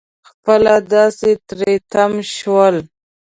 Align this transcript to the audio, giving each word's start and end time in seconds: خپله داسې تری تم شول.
خپله 0.29 0.73
داسې 0.93 1.29
تری 1.49 1.73
تم 1.91 2.11
شول. 2.35 2.75